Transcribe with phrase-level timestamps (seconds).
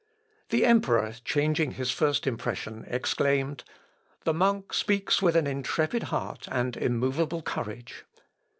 [0.49, 3.63] The emperor, changing his first impression, exclaimed,
[4.23, 8.03] "The monk speaks with an intrepid heart and immovable courage."